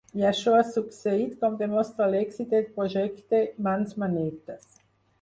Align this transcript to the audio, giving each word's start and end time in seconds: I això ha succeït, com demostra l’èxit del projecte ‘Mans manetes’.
I 0.19 0.23
això 0.27 0.53
ha 0.59 0.63
succeït, 0.69 1.35
com 1.43 1.59
demostra 1.61 2.09
l’èxit 2.15 2.57
del 2.57 2.67
projecte 2.81 3.45
‘Mans 3.69 3.99
manetes’. 4.07 4.71